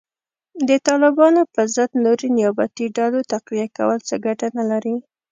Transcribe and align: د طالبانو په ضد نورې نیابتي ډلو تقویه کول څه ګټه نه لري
د 0.67 0.69
طالبانو 0.87 1.41
په 1.53 1.61
ضد 1.75 1.91
نورې 2.05 2.27
نیابتي 2.37 2.85
ډلو 2.97 3.19
تقویه 3.33 3.67
کول 3.77 3.97
څه 4.07 4.15
ګټه 4.25 4.47
نه 4.57 4.63
لري 4.71 4.95